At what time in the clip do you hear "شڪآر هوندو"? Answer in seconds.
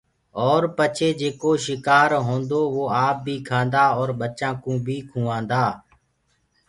1.65-2.61